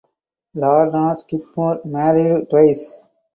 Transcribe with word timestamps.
Lorna 0.55 1.13
Skidmore 1.15 1.81
married 1.85 2.49
twice. 2.49 3.03